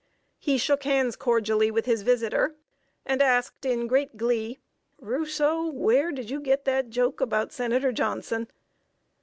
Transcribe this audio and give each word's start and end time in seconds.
He 0.39 0.57
shook 0.57 0.81
hands 0.81 1.15
cordially 1.15 1.69
with 1.69 1.85
his 1.85 2.01
visitor, 2.01 2.55
and 3.05 3.21
asked, 3.21 3.65
in 3.67 3.85
great 3.85 4.17
glee: 4.17 4.57
"Rousseau, 4.97 5.67
where 5.67 6.11
did 6.11 6.27
you 6.27 6.39
get 6.39 6.65
that 6.65 6.89
joke 6.89 7.21
about 7.21 7.53
Senator 7.53 7.91
Johnson?" 7.91 8.47